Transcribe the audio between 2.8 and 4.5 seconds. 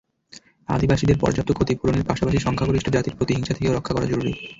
জাতির প্রতিহিংসা থেকেও রক্ষা করা জরুরি।